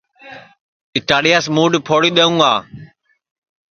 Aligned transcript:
اِٹاڑِیاس 0.95 1.45
مُوڈؔ 1.55 1.71
پھوڑی 1.87 2.09
دؔیؤں 2.15 2.35
گا 2.41 2.53